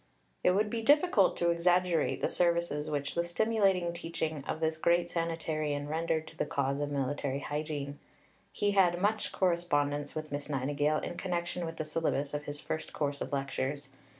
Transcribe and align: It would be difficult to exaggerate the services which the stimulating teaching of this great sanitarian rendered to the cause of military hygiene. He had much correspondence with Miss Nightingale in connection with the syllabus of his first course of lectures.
It 0.43 0.53
would 0.55 0.71
be 0.71 0.81
difficult 0.81 1.37
to 1.37 1.51
exaggerate 1.51 2.21
the 2.21 2.27
services 2.27 2.89
which 2.89 3.13
the 3.13 3.23
stimulating 3.23 3.93
teaching 3.93 4.43
of 4.47 4.59
this 4.59 4.75
great 4.75 5.11
sanitarian 5.11 5.87
rendered 5.87 6.25
to 6.29 6.35
the 6.35 6.45
cause 6.47 6.79
of 6.79 6.89
military 6.89 7.37
hygiene. 7.37 7.99
He 8.51 8.71
had 8.71 8.99
much 8.99 9.31
correspondence 9.31 10.15
with 10.15 10.31
Miss 10.31 10.49
Nightingale 10.49 10.97
in 10.97 11.17
connection 11.17 11.67
with 11.67 11.77
the 11.77 11.85
syllabus 11.85 12.33
of 12.33 12.45
his 12.45 12.59
first 12.59 12.93
course 12.93 13.21
of 13.21 13.31
lectures. 13.31 13.89